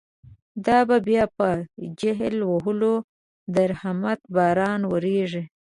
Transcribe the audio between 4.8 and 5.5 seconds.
وریږی